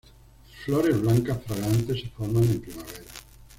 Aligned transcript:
Flores 0.65 0.99
blancas 0.99 1.43
fragantes 1.45 2.01
se 2.01 2.09
forman 2.09 2.41
en 2.45 2.59
primavera. 2.59 3.05